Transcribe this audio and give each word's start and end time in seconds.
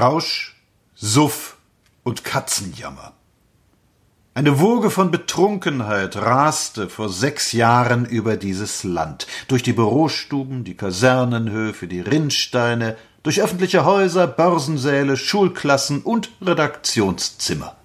Rausch, 0.00 0.56
Suff 0.94 1.58
und 2.04 2.24
Katzenjammer. 2.24 3.12
Eine 4.32 4.58
Woge 4.58 4.88
von 4.88 5.10
Betrunkenheit 5.10 6.16
raste 6.16 6.88
vor 6.88 7.10
sechs 7.10 7.52
Jahren 7.52 8.06
über 8.06 8.38
dieses 8.38 8.82
Land, 8.82 9.26
durch 9.48 9.62
die 9.62 9.74
Bürostuben, 9.74 10.64
die 10.64 10.74
Kasernenhöfe, 10.74 11.86
die 11.86 12.00
Rinnsteine, 12.00 12.96
durch 13.22 13.42
öffentliche 13.42 13.84
Häuser, 13.84 14.26
Börsensäle, 14.26 15.18
Schulklassen 15.18 16.00
und 16.00 16.30
Redaktionszimmer. 16.40 17.76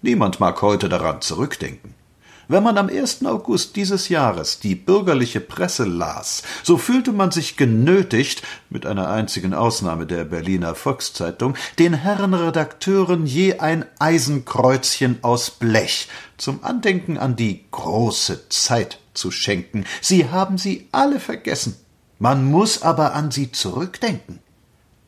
Niemand 0.00 0.38
mag 0.38 0.62
heute 0.62 0.88
daran 0.88 1.22
zurückdenken. 1.22 1.94
Wenn 2.48 2.62
man 2.62 2.76
am 2.76 2.88
1. 2.88 3.24
August 3.24 3.76
dieses 3.76 4.08
Jahres 4.08 4.60
die 4.60 4.74
bürgerliche 4.74 5.40
Presse 5.40 5.84
las, 5.84 6.42
so 6.62 6.76
fühlte 6.76 7.12
man 7.12 7.30
sich 7.30 7.56
genötigt, 7.56 8.42
mit 8.68 8.84
einer 8.86 9.08
einzigen 9.08 9.54
Ausnahme 9.54 10.06
der 10.06 10.24
Berliner 10.24 10.74
Volkszeitung, 10.74 11.54
den 11.78 11.94
Herren 11.94 12.34
Redakteuren 12.34 13.26
je 13.26 13.58
ein 13.58 13.84
Eisenkreuzchen 13.98 15.18
aus 15.22 15.50
Blech 15.50 16.08
zum 16.36 16.62
Andenken 16.62 17.16
an 17.16 17.36
die 17.36 17.64
große 17.70 18.48
Zeit 18.50 18.98
zu 19.14 19.30
schenken. 19.30 19.84
Sie 20.00 20.28
haben 20.28 20.58
sie 20.58 20.88
alle 20.92 21.20
vergessen. 21.20 21.76
Man 22.18 22.44
muss 22.44 22.82
aber 22.82 23.14
an 23.14 23.30
sie 23.30 23.52
zurückdenken. 23.52 24.43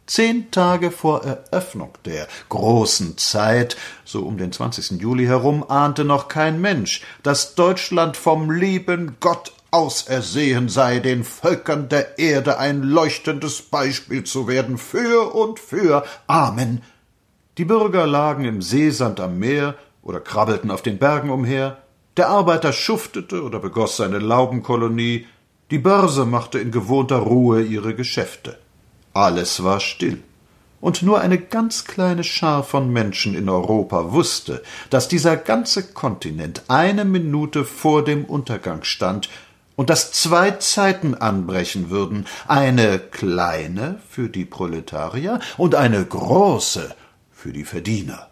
Zehn 0.07 0.53
Tage 0.53 0.93
vor 0.93 1.25
Eröffnung 1.25 1.91
der 2.05 2.29
großen 2.49 3.19
Zeit, 3.19 3.77
so 4.05 4.21
um 4.21 4.39
den 4.39 4.53
20. 4.53 5.01
Juli 5.01 5.27
herum, 5.27 5.65
ahnte 5.69 6.05
noch 6.05 6.29
kein 6.29 6.61
Mensch, 6.61 7.03
dass 7.25 7.57
Deutschland 7.57 8.17
vom 8.17 8.53
lieben 8.53 9.17
Gott 9.19 9.53
ausersehen 9.73 10.69
sei, 10.69 11.01
den 11.01 11.25
Völkern 11.25 11.89
der 11.89 12.21
Erde 12.21 12.59
ein 12.59 12.85
leuchtendes 12.85 13.63
Beispiel 13.63 14.23
zu 14.23 14.47
werden, 14.47 14.79
für 14.79 15.35
und 15.35 15.59
für. 15.59 16.05
Amen. 16.29 16.83
Die 17.59 17.65
Bürger 17.65 18.07
lagen 18.07 18.45
im 18.45 18.63
Seesand 18.63 19.19
am 19.19 19.41
Meer 19.41 19.75
oder 20.03 20.21
krabbelten 20.21 20.71
auf 20.71 20.83
den 20.83 20.99
Bergen 20.99 21.31
umher, 21.31 21.79
der 22.17 22.29
Arbeiter 22.29 22.73
schuftete 22.73 23.43
oder 23.43 23.59
begoß 23.59 23.97
seine 23.97 24.19
Laubenkolonie, 24.21 25.27
die 25.73 25.79
Börse 25.79 26.27
machte 26.27 26.61
in 26.61 26.71
gewohnter 26.71 27.17
Ruhe 27.17 27.61
ihre 27.61 27.95
Geschäfte. 27.97 28.57
Alles 29.17 29.65
war 29.65 29.81
still. 29.81 30.23
Und 30.79 31.03
nur 31.03 31.23
eine 31.23 31.39
ganz 31.39 31.87
kleine 31.87 32.23
Schar 32.23 32.63
von 32.63 32.93
Menschen 32.93 33.35
in 33.35 33.49
Europa 33.49 34.13
wusste, 34.13 34.63
dass 34.91 35.09
dieser 35.09 35.39
ganze 35.39 35.85
Kontinent 35.95 36.65
eine 36.69 37.07
Minute 37.07 37.65
vor 37.65 38.05
dem 38.05 38.27
Untergang 38.27 38.85
stand 38.85 39.31
und 39.75 39.89
dass 39.89 40.13
zwei 40.13 40.51
Zeiten 40.51 41.15
anbrechen 41.15 41.89
würden, 41.89 42.27
eine 42.47 42.99
kleine 42.99 44.01
für 44.07 44.29
die 44.29 44.45
Proletarier 44.45 45.41
und 45.57 45.75
eine 45.75 46.05
große 46.05 46.95
für 47.33 47.55
die 47.55 47.65
Verdiener. 47.65 48.29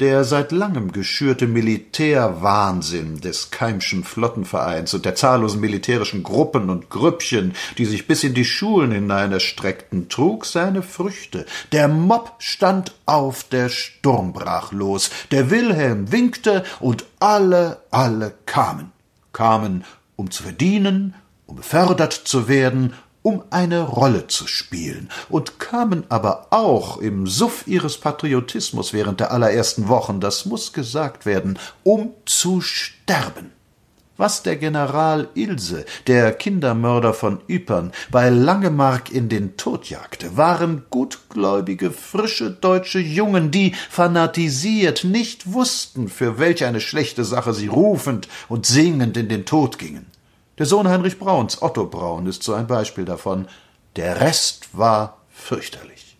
Der 0.00 0.24
seit 0.24 0.52
langem 0.52 0.90
geschürte 0.90 1.46
Militärwahnsinn 1.46 3.20
des 3.20 3.50
Keimschen 3.50 4.04
Flottenvereins 4.04 4.94
und 4.94 5.04
der 5.04 5.14
zahllosen 5.14 5.60
militärischen 5.60 6.22
Gruppen 6.22 6.70
und 6.70 6.88
Grüppchen, 6.88 7.54
die 7.76 7.84
sich 7.84 8.06
bis 8.06 8.24
in 8.24 8.32
die 8.32 8.46
Schulen 8.46 8.90
hinein 8.90 9.32
erstreckten, 9.32 10.08
trug 10.08 10.46
seine 10.46 10.82
Früchte. 10.82 11.44
Der 11.72 11.88
Mob 11.88 12.32
stand 12.38 12.94
auf, 13.04 13.44
der 13.44 13.68
Sturm 13.68 14.32
brach 14.32 14.72
los, 14.72 15.10
der 15.30 15.50
Wilhelm 15.50 16.10
winkte 16.10 16.64
und 16.80 17.04
alle, 17.20 17.82
alle 17.90 18.32
kamen. 18.46 18.92
Kamen, 19.32 19.84
um 20.16 20.30
zu 20.30 20.42
verdienen, 20.42 21.14
um 21.46 21.56
befördert 21.56 22.12
zu 22.12 22.48
werden, 22.48 22.94
um 23.22 23.42
eine 23.50 23.82
Rolle 23.82 24.26
zu 24.26 24.46
spielen 24.46 25.08
und 25.28 25.58
kamen 25.58 26.04
aber 26.08 26.48
auch 26.50 26.98
im 26.98 27.26
Suff 27.26 27.66
ihres 27.66 27.98
Patriotismus 27.98 28.92
während 28.92 29.20
der 29.20 29.32
allerersten 29.32 29.88
Wochen, 29.88 30.20
das 30.20 30.44
muss 30.44 30.72
gesagt 30.72 31.26
werden, 31.26 31.58
um 31.84 32.10
zu 32.26 32.60
sterben. 32.60 33.52
Was 34.18 34.42
der 34.42 34.56
General 34.56 35.28
Ilse, 35.34 35.86
der 36.06 36.32
Kindermörder 36.32 37.14
von 37.14 37.40
Ypern, 37.48 37.92
bei 38.10 38.28
Langemark 38.28 39.10
in 39.10 39.28
den 39.28 39.56
Tod 39.56 39.88
jagte, 39.88 40.36
waren 40.36 40.84
gutgläubige, 40.90 41.90
frische 41.90 42.50
deutsche 42.50 43.00
Jungen, 43.00 43.50
die, 43.50 43.74
fanatisiert, 43.90 45.04
nicht 45.04 45.52
wussten, 45.52 46.08
für 46.08 46.38
welch 46.38 46.64
eine 46.64 46.80
schlechte 46.80 47.24
Sache 47.24 47.54
sie 47.54 47.68
rufend 47.68 48.28
und 48.48 48.66
singend 48.66 49.16
in 49.16 49.28
den 49.28 49.46
Tod 49.46 49.78
gingen. 49.78 50.11
Der 50.58 50.66
Sohn 50.66 50.88
Heinrich 50.88 51.18
Brauns, 51.18 51.62
Otto 51.62 51.86
Braun, 51.86 52.26
ist 52.26 52.42
so 52.42 52.52
ein 52.52 52.66
Beispiel 52.66 53.04
davon. 53.04 53.48
Der 53.96 54.20
Rest 54.20 54.68
war 54.76 55.18
fürchterlich. 55.30 56.18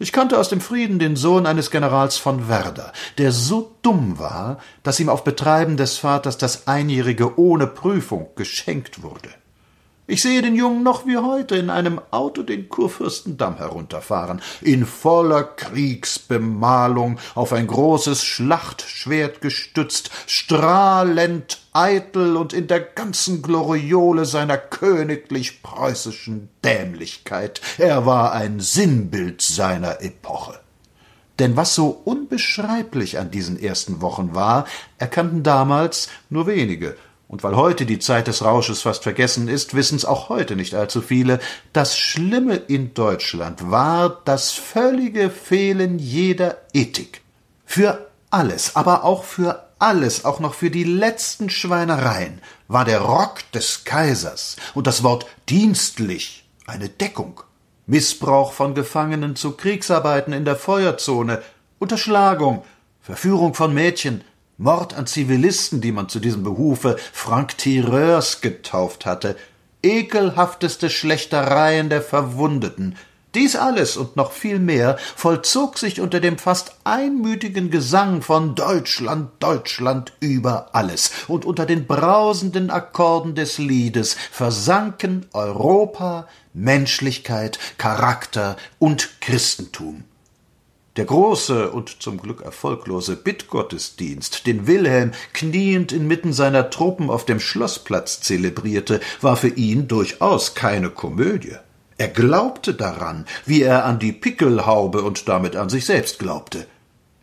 Ich 0.00 0.12
kannte 0.12 0.36
aus 0.36 0.48
dem 0.48 0.60
Frieden 0.60 0.98
den 0.98 1.14
Sohn 1.14 1.46
eines 1.46 1.70
Generals 1.70 2.16
von 2.16 2.48
Werder, 2.48 2.92
der 3.18 3.30
so 3.30 3.76
dumm 3.82 4.18
war, 4.18 4.58
dass 4.82 4.98
ihm 4.98 5.08
auf 5.08 5.22
Betreiben 5.22 5.76
des 5.76 5.96
Vaters 5.98 6.38
das 6.38 6.66
Einjährige 6.66 7.38
ohne 7.38 7.68
Prüfung 7.68 8.30
geschenkt 8.34 9.04
wurde. 9.04 9.28
Ich 10.12 10.20
sehe 10.20 10.42
den 10.42 10.56
Jungen 10.56 10.82
noch 10.82 11.06
wie 11.06 11.16
heute 11.16 11.56
in 11.56 11.70
einem 11.70 11.98
Auto 12.10 12.42
den 12.42 12.68
Kurfürstendamm 12.68 13.56
herunterfahren, 13.56 14.42
in 14.60 14.84
voller 14.84 15.42
Kriegsbemalung, 15.42 17.18
auf 17.34 17.54
ein 17.54 17.66
großes 17.66 18.22
Schlachtschwert 18.22 19.40
gestützt, 19.40 20.10
strahlend, 20.26 21.62
eitel 21.72 22.36
und 22.36 22.52
in 22.52 22.66
der 22.66 22.80
ganzen 22.80 23.40
Gloriole 23.40 24.26
seiner 24.26 24.58
königlich 24.58 25.62
preußischen 25.62 26.50
Dämlichkeit. 26.62 27.62
Er 27.78 28.04
war 28.04 28.32
ein 28.32 28.60
Sinnbild 28.60 29.40
seiner 29.40 30.02
Epoche. 30.02 30.60
Denn 31.38 31.56
was 31.56 31.74
so 31.74 31.88
unbeschreiblich 32.04 33.18
an 33.18 33.30
diesen 33.30 33.58
ersten 33.58 34.02
Wochen 34.02 34.34
war, 34.34 34.66
erkannten 34.98 35.42
damals 35.42 36.10
nur 36.28 36.46
wenige, 36.46 36.98
und 37.32 37.42
weil 37.42 37.56
heute 37.56 37.86
die 37.86 37.98
Zeit 37.98 38.26
des 38.26 38.44
Rausches 38.44 38.82
fast 38.82 39.04
vergessen 39.04 39.48
ist, 39.48 39.74
wissen's 39.74 40.04
auch 40.04 40.28
heute 40.28 40.54
nicht 40.54 40.74
allzu 40.74 41.00
viele, 41.00 41.40
das 41.72 41.96
Schlimme 41.96 42.56
in 42.56 42.92
Deutschland 42.92 43.70
war 43.70 44.20
das 44.26 44.52
völlige 44.52 45.30
Fehlen 45.30 45.98
jeder 45.98 46.58
Ethik. 46.74 47.22
Für 47.64 48.10
alles, 48.28 48.76
aber 48.76 49.04
auch 49.04 49.24
für 49.24 49.66
alles, 49.78 50.26
auch 50.26 50.40
noch 50.40 50.52
für 50.52 50.70
die 50.70 50.84
letzten 50.84 51.48
Schweinereien, 51.48 52.42
war 52.68 52.84
der 52.84 53.00
Rock 53.00 53.50
des 53.52 53.84
Kaisers 53.84 54.56
und 54.74 54.86
das 54.86 55.02
Wort 55.02 55.24
dienstlich 55.48 56.46
eine 56.66 56.90
Deckung. 56.90 57.40
Missbrauch 57.86 58.52
von 58.52 58.74
Gefangenen 58.74 59.36
zu 59.36 59.52
Kriegsarbeiten 59.52 60.34
in 60.34 60.44
der 60.44 60.56
Feuerzone, 60.56 61.40
Unterschlagung, 61.78 62.62
Verführung 63.00 63.54
von 63.54 63.72
Mädchen, 63.72 64.22
Mord 64.62 64.94
an 64.94 65.08
Zivilisten, 65.08 65.80
die 65.80 65.90
man 65.90 66.08
zu 66.08 66.20
diesem 66.20 66.44
Behufe 66.44 66.96
Franc-Tireurs 67.12 68.40
getauft 68.40 69.06
hatte, 69.06 69.36
ekelhafteste 69.82 70.88
Schlechtereien 70.88 71.88
der 71.88 72.00
Verwundeten, 72.00 72.96
dies 73.34 73.56
alles 73.56 73.96
und 73.96 74.14
noch 74.14 74.30
viel 74.30 74.58
mehr 74.58 74.98
vollzog 75.16 75.78
sich 75.78 76.00
unter 76.00 76.20
dem 76.20 76.38
fast 76.38 76.76
einmütigen 76.84 77.70
Gesang 77.70 78.20
von 78.20 78.54
Deutschland, 78.54 79.30
Deutschland 79.40 80.12
über 80.20 80.68
alles, 80.74 81.10
und 81.28 81.44
unter 81.44 81.66
den 81.66 81.86
brausenden 81.86 82.70
Akkorden 82.70 83.34
des 83.34 83.58
Liedes 83.58 84.14
versanken 84.30 85.26
Europa, 85.32 86.28
Menschlichkeit, 86.52 87.58
Charakter 87.78 88.56
und 88.78 89.20
Christentum. 89.20 90.04
Der 90.96 91.06
große 91.06 91.70
und 91.70 92.02
zum 92.02 92.20
Glück 92.20 92.42
erfolglose 92.42 93.16
Bittgottesdienst, 93.16 94.46
den 94.46 94.66
Wilhelm 94.66 95.12
kniend 95.32 95.90
inmitten 95.90 96.34
seiner 96.34 96.68
Truppen 96.68 97.08
auf 97.08 97.24
dem 97.24 97.40
Schloßplatz 97.40 98.20
zelebrierte, 98.20 99.00
war 99.22 99.38
für 99.38 99.48
ihn 99.48 99.88
durchaus 99.88 100.54
keine 100.54 100.90
Komödie. 100.90 101.56
Er 101.96 102.08
glaubte 102.08 102.74
daran, 102.74 103.24
wie 103.46 103.62
er 103.62 103.86
an 103.86 104.00
die 104.00 104.12
Pickelhaube 104.12 105.00
und 105.00 105.28
damit 105.28 105.56
an 105.56 105.70
sich 105.70 105.86
selbst 105.86 106.18
glaubte. 106.18 106.66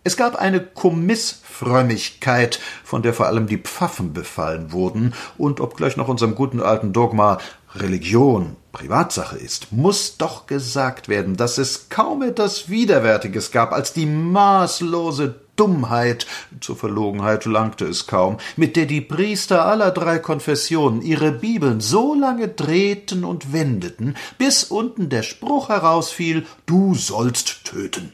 Es 0.03 0.15
gab 0.15 0.35
eine 0.37 0.61
Kommissfrömmigkeit, 0.61 2.59
von 2.83 3.01
der 3.01 3.13
vor 3.13 3.27
allem 3.27 3.47
die 3.47 3.57
Pfaffen 3.57 4.13
befallen 4.13 4.71
wurden, 4.71 5.13
und 5.37 5.59
obgleich 5.59 5.97
nach 5.97 6.07
unserem 6.07 6.35
guten 6.35 6.61
alten 6.61 6.93
Dogma 6.93 7.37
Religion 7.75 8.55
Privatsache 8.71 9.37
ist, 9.37 9.71
muss 9.71 10.17
doch 10.17 10.47
gesagt 10.47 11.09
werden, 11.09 11.35
dass 11.35 11.57
es 11.57 11.89
kaum 11.89 12.21
etwas 12.21 12.69
Widerwärtiges 12.69 13.51
gab 13.51 13.73
als 13.73 13.93
die 13.93 14.05
maßlose 14.05 15.35
Dummheit, 15.55 16.25
zur 16.61 16.77
Verlogenheit 16.77 17.43
langte 17.43 17.85
es 17.85 18.07
kaum, 18.07 18.37
mit 18.55 18.77
der 18.77 18.85
die 18.85 19.01
Priester 19.01 19.65
aller 19.65 19.91
drei 19.91 20.17
Konfessionen 20.17 21.01
ihre 21.01 21.33
Bibeln 21.33 21.81
so 21.81 22.13
lange 22.13 22.47
drehten 22.47 23.25
und 23.25 23.51
wendeten, 23.51 24.15
bis 24.37 24.63
unten 24.63 25.09
der 25.09 25.23
Spruch 25.23 25.67
herausfiel, 25.67 26.45
du 26.65 26.95
sollst 26.95 27.65
töten. 27.65 28.13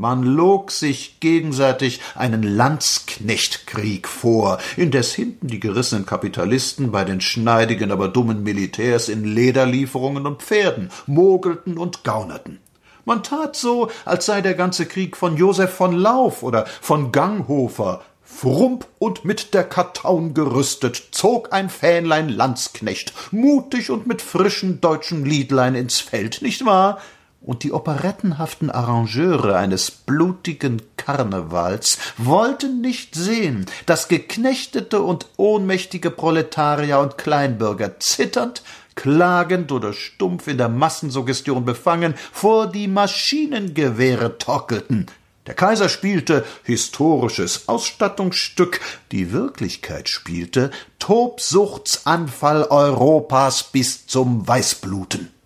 Man 0.00 0.22
log 0.22 0.70
sich 0.70 1.18
gegenseitig 1.18 2.00
einen 2.14 2.44
Landsknechtkrieg 2.44 4.06
vor, 4.06 4.58
indes 4.76 5.12
hinten 5.12 5.48
die 5.48 5.58
gerissenen 5.58 6.06
Kapitalisten 6.06 6.92
bei 6.92 7.02
den 7.02 7.20
schneidigen, 7.20 7.90
aber 7.90 8.06
dummen 8.06 8.44
Militärs 8.44 9.08
in 9.08 9.24
Lederlieferungen 9.24 10.24
und 10.24 10.40
Pferden 10.40 10.90
mogelten 11.08 11.78
und 11.78 12.04
gaunerten. 12.04 12.60
Man 13.06 13.24
tat 13.24 13.56
so, 13.56 13.90
als 14.04 14.26
sei 14.26 14.40
der 14.40 14.54
ganze 14.54 14.86
Krieg 14.86 15.16
von 15.16 15.36
Josef 15.36 15.74
von 15.74 15.96
Lauf 15.96 16.44
oder 16.44 16.66
von 16.80 17.10
Ganghofer. 17.10 18.02
Frump 18.22 18.86
und 19.00 19.24
mit 19.24 19.52
der 19.52 19.64
Kartaun 19.64 20.32
gerüstet 20.32 21.08
zog 21.10 21.52
ein 21.52 21.68
Fähnlein 21.68 22.28
Landsknecht, 22.28 23.12
mutig 23.32 23.90
und 23.90 24.06
mit 24.06 24.22
frischen 24.22 24.80
deutschen 24.80 25.24
Liedlein 25.24 25.74
ins 25.74 25.98
Feld, 25.98 26.40
nicht 26.40 26.64
wahr? 26.64 27.00
Und 27.40 27.62
die 27.62 27.72
operettenhaften 27.72 28.70
Arrangeure 28.70 29.56
eines 29.56 29.90
blutigen 29.90 30.82
Karnevals 30.96 31.98
wollten 32.16 32.80
nicht 32.80 33.14
sehen, 33.14 33.66
dass 33.86 34.08
geknechtete 34.08 35.00
und 35.02 35.26
ohnmächtige 35.36 36.10
Proletarier 36.10 36.98
und 36.98 37.16
Kleinbürger 37.16 38.00
zitternd, 38.00 38.62
klagend 38.96 39.70
oder 39.70 39.92
stumpf 39.92 40.48
in 40.48 40.58
der 40.58 40.68
Massensuggestion 40.68 41.64
befangen 41.64 42.14
vor 42.32 42.66
die 42.66 42.88
Maschinengewehre 42.88 44.38
torkelten. 44.38 45.06
Der 45.46 45.54
Kaiser 45.54 45.88
spielte 45.88 46.44
historisches 46.64 47.68
Ausstattungsstück, 47.68 48.80
die 49.12 49.32
Wirklichkeit 49.32 50.10
spielte 50.10 50.70
Tobsuchtsanfall 50.98 52.64
Europas 52.64 53.62
bis 53.62 54.06
zum 54.06 54.46
Weißbluten. 54.46 55.37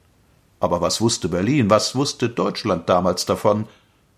Aber 0.63 0.81
was 0.81 1.01
wusste 1.01 1.29
Berlin, 1.29 1.71
was 1.71 1.97
wusste 1.97 2.29
Deutschland 2.29 2.89
damals 2.89 3.27
davon? 3.27 3.67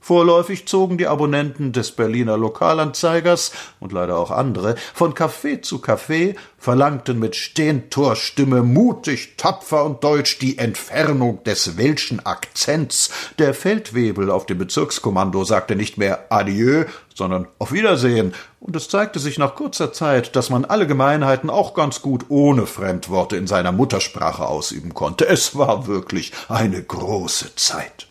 Vorläufig 0.04 0.68
zogen 0.68 0.98
die 0.98 1.06
Abonnenten 1.06 1.72
des 1.72 1.92
Berliner 1.92 2.36
Lokalanzeigers 2.36 3.52
und 3.80 3.90
leider 3.90 4.18
auch 4.18 4.30
andere 4.30 4.74
von 4.92 5.14
Café 5.14 5.62
zu 5.62 5.78
Café, 5.78 6.36
verlangten 6.58 7.18
mit 7.18 7.36
Stehentorstimme 7.36 8.62
mutig, 8.62 9.38
tapfer 9.38 9.82
und 9.82 10.04
deutsch 10.04 10.38
die 10.38 10.58
Entfernung 10.58 11.42
des 11.44 11.78
welschen 11.78 12.20
Akzents. 12.26 13.08
Der 13.38 13.54
Feldwebel 13.54 14.30
auf 14.30 14.44
dem 14.44 14.58
Bezirkskommando 14.58 15.42
sagte 15.44 15.74
nicht 15.74 15.96
mehr 15.96 16.26
Adieu, 16.28 16.84
sondern 17.14 17.48
auf 17.58 17.72
Wiedersehen, 17.72 18.34
und 18.60 18.76
es 18.76 18.90
zeigte 18.90 19.18
sich 19.18 19.38
nach 19.38 19.54
kurzer 19.54 19.94
Zeit, 19.94 20.36
dass 20.36 20.50
man 20.50 20.66
alle 20.66 20.86
Gemeinheiten 20.86 21.48
auch 21.48 21.72
ganz 21.72 22.02
gut 22.02 22.26
ohne 22.28 22.66
Fremdworte 22.66 23.38
in 23.38 23.46
seiner 23.46 23.72
Muttersprache 23.72 24.46
ausüben 24.46 24.92
konnte. 24.92 25.26
Es 25.26 25.56
war 25.56 25.86
wirklich 25.86 26.32
eine 26.50 26.82
große 26.82 27.56
Zeit. 27.56 28.08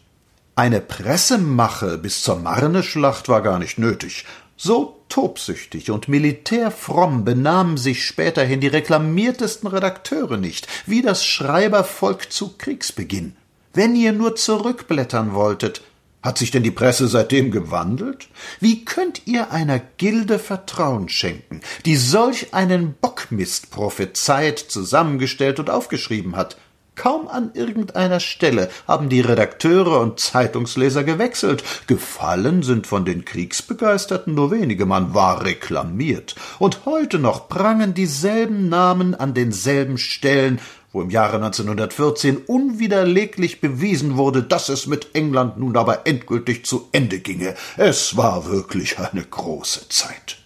Eine 0.55 0.81
Pressemache 0.81 1.97
bis 1.97 2.21
zur 2.21 2.35
Marneschlacht 2.35 3.27
war 3.27 3.41
gar 3.41 3.57
nicht 3.57 3.79
nötig. 3.79 4.25
So 4.55 5.01
tobsüchtig 5.09 5.89
und 5.89 6.07
militärfromm 6.07 7.25
benahmen 7.25 7.75
sich 7.75 8.05
späterhin 8.05 8.59
die 8.59 8.67
reklamiertesten 8.67 9.67
Redakteure 9.67 10.38
nicht, 10.38 10.67
wie 10.85 11.01
das 11.01 11.25
Schreibervolk 11.25 12.31
zu 12.31 12.53
Kriegsbeginn. 12.55 13.35
Wenn 13.73 13.95
ihr 13.95 14.13
nur 14.13 14.35
zurückblättern 14.35 15.33
wolltet, 15.33 15.81
hat 16.21 16.38
sich 16.38 16.51
denn 16.51 16.61
die 16.61 16.69
Presse 16.69 17.07
seitdem 17.07 17.50
gewandelt? 17.50 18.27
Wie 18.59 18.85
könnt 18.85 19.23
ihr 19.25 19.51
einer 19.51 19.79
Gilde 19.79 20.38
Vertrauen 20.38 21.09
schenken, 21.09 21.61
die 21.85 21.95
solch 21.95 22.53
einen 22.53 22.94
Bockmist 22.94 23.71
prophezeit, 23.71 24.59
zusammengestellt 24.59 25.59
und 25.59 25.71
aufgeschrieben 25.71 26.35
hat? 26.35 26.57
Kaum 26.95 27.27
an 27.27 27.51
irgendeiner 27.55 28.19
Stelle 28.19 28.69
haben 28.87 29.09
die 29.09 29.21
Redakteure 29.21 29.99
und 29.99 30.19
Zeitungsleser 30.19 31.03
gewechselt. 31.03 31.63
Gefallen 31.87 32.61
sind 32.61 32.85
von 32.85 33.03
den 33.03 33.25
Kriegsbegeisterten 33.25 34.35
nur 34.35 34.51
wenige, 34.51 34.85
man 34.85 35.13
war 35.15 35.43
reklamiert. 35.43 36.35
Und 36.59 36.85
heute 36.85 37.17
noch 37.17 37.49
prangen 37.49 37.95
dieselben 37.95 38.69
Namen 38.69 39.15
an 39.15 39.33
denselben 39.33 39.97
Stellen, 39.97 40.59
wo 40.91 41.01
im 41.01 41.09
Jahre 41.09 41.37
1914 41.37 42.37
unwiderleglich 42.37 43.59
bewiesen 43.59 44.15
wurde, 44.15 44.43
dass 44.43 44.69
es 44.69 44.85
mit 44.85 45.15
England 45.15 45.57
nun 45.57 45.75
aber 45.75 46.05
endgültig 46.05 46.65
zu 46.65 46.87
Ende 46.91 47.19
ginge. 47.19 47.55
Es 47.75 48.15
war 48.15 48.45
wirklich 48.45 48.99
eine 48.99 49.23
große 49.23 49.89
Zeit. 49.89 50.37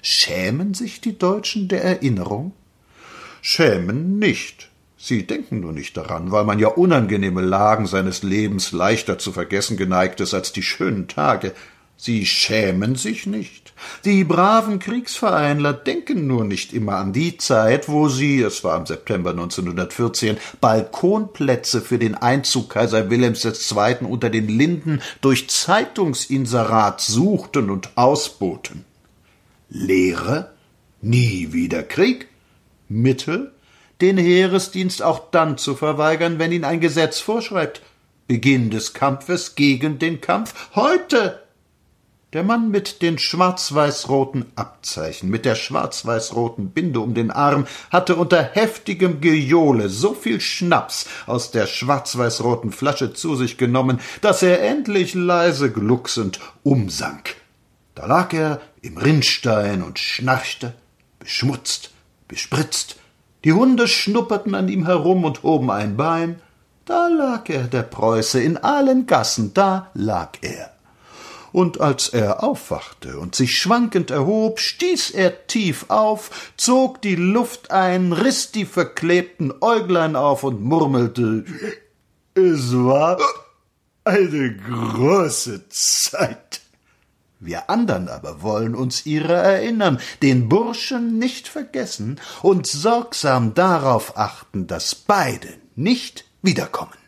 Schämen 0.00 0.72
sich 0.72 1.02
die 1.02 1.18
Deutschen 1.18 1.68
der 1.68 1.84
Erinnerung? 1.84 2.52
Schämen 3.42 4.18
nicht. 4.18 4.70
Sie 4.98 5.26
denken 5.26 5.60
nur 5.60 5.72
nicht 5.72 5.96
daran, 5.96 6.32
weil 6.32 6.44
man 6.44 6.58
ja 6.58 6.68
unangenehme 6.68 7.42
Lagen 7.42 7.86
seines 7.86 8.22
Lebens 8.22 8.72
leichter 8.72 9.18
zu 9.18 9.30
vergessen 9.32 9.76
geneigt 9.76 10.20
ist 10.20 10.32
als 10.32 10.52
die 10.52 10.62
schönen 10.62 11.06
Tage. 11.06 11.52
Sie 11.98 12.26
schämen 12.26 12.94
sich 12.94 13.26
nicht. 13.26 13.72
Die 14.04 14.24
braven 14.24 14.78
Kriegsvereinler 14.78 15.72
denken 15.72 16.26
nur 16.26 16.44
nicht 16.44 16.74
immer 16.74 16.96
an 16.96 17.12
die 17.14 17.38
Zeit, 17.38 17.88
wo 17.88 18.08
sie, 18.08 18.42
es 18.42 18.64
war 18.64 18.78
im 18.78 18.86
September 18.86 19.30
1914, 19.30 20.36
Balkonplätze 20.60 21.80
für 21.80 21.98
den 21.98 22.14
Einzug 22.14 22.70
Kaiser 22.70 23.08
Wilhelms 23.08 23.44
II. 23.44 24.06
unter 24.06 24.28
den 24.28 24.48
Linden 24.48 25.00
durch 25.22 25.48
Zeitungsinserat 25.48 27.00
suchten 27.00 27.70
und 27.70 27.96
ausboten. 27.96 28.84
Lehre? 29.70 30.52
Nie 31.00 31.52
wieder 31.52 31.82
Krieg? 31.82 32.28
Mittel? 32.88 33.52
Den 34.00 34.18
Heeresdienst 34.18 35.02
auch 35.02 35.30
dann 35.30 35.58
zu 35.58 35.74
verweigern, 35.74 36.38
wenn 36.38 36.52
ihn 36.52 36.64
ein 36.64 36.80
Gesetz 36.80 37.18
vorschreibt. 37.20 37.82
Beginn 38.26 38.70
des 38.70 38.92
Kampfes 38.92 39.54
gegen 39.54 39.98
den 39.98 40.20
Kampf 40.20 40.54
heute. 40.74 41.42
Der 42.32 42.42
Mann 42.42 42.70
mit 42.70 43.00
den 43.02 43.18
schwarz-weiß-roten 43.18 44.46
Abzeichen, 44.56 45.30
mit 45.30 45.44
der 45.44 45.54
schwarz-weiß-roten 45.54 46.70
Binde 46.70 47.00
um 47.00 47.14
den 47.14 47.30
Arm, 47.30 47.66
hatte 47.90 48.16
unter 48.16 48.42
heftigem 48.42 49.20
Gejohle 49.20 49.88
so 49.88 50.12
viel 50.12 50.40
Schnaps 50.40 51.06
aus 51.26 51.52
der 51.52 51.66
schwarz-weiß-roten 51.66 52.72
Flasche 52.72 53.14
zu 53.14 53.36
sich 53.36 53.56
genommen, 53.56 54.00
dass 54.20 54.42
er 54.42 54.60
endlich 54.60 55.14
leise 55.14 55.70
glucksend 55.70 56.40
umsank. 56.64 57.36
Da 57.94 58.06
lag 58.06 58.34
er 58.34 58.60
im 58.82 58.98
Rinnstein 58.98 59.82
und 59.82 59.98
schnarchte, 59.98 60.74
beschmutzt, 61.20 61.92
bespritzt, 62.28 62.96
die 63.44 63.52
Hunde 63.52 63.88
schnupperten 63.88 64.54
an 64.54 64.68
ihm 64.68 64.86
herum 64.86 65.24
und 65.24 65.42
hoben 65.42 65.70
ein 65.70 65.96
Bein. 65.96 66.40
Da 66.84 67.08
lag 67.08 67.48
er, 67.48 67.64
der 67.64 67.82
Preuße, 67.82 68.40
in 68.40 68.56
allen 68.56 69.06
Gassen, 69.06 69.52
da 69.54 69.90
lag 69.94 70.30
er. 70.40 70.72
Und 71.52 71.80
als 71.80 72.10
er 72.10 72.44
aufwachte 72.44 73.18
und 73.18 73.34
sich 73.34 73.56
schwankend 73.56 74.10
erhob, 74.10 74.60
stieß 74.60 75.12
er 75.12 75.46
tief 75.46 75.86
auf, 75.88 76.52
zog 76.56 77.00
die 77.00 77.16
Luft 77.16 77.70
ein, 77.70 78.12
riß 78.12 78.52
die 78.52 78.66
verklebten 78.66 79.54
Äuglein 79.60 80.16
auf 80.16 80.44
und 80.44 80.62
murmelte 80.62 81.44
Es 82.34 82.76
war 82.76 83.18
eine 84.04 84.56
große 84.56 85.68
Zeit. 85.70 86.60
Wir 87.38 87.68
andern 87.68 88.08
aber 88.08 88.40
wollen 88.42 88.74
uns 88.74 89.04
ihrer 89.04 89.42
erinnern, 89.42 89.98
den 90.22 90.48
Burschen 90.48 91.18
nicht 91.18 91.48
vergessen 91.48 92.18
und 92.42 92.66
sorgsam 92.66 93.52
darauf 93.54 94.16
achten, 94.16 94.66
dass 94.66 94.94
beide 94.94 95.48
nicht 95.74 96.24
wiederkommen. 96.42 97.05